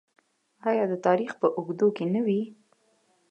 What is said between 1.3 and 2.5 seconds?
په اوږدو کې نه وي؟